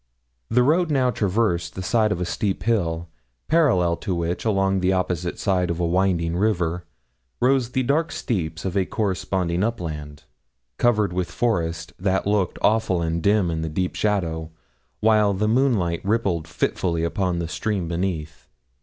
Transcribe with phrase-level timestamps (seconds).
[0.49, 3.07] The road now traversed the side of a steep hill,
[3.47, 6.85] parallel to which, along the opposite side of a winding river,
[7.39, 10.23] rose the dark steeps of a corresponding upland,
[10.79, 14.49] covered with forest that looked awful and dim in the deep shadow,
[15.01, 18.47] while the moonlight rippled fitfully upon the stream beneath.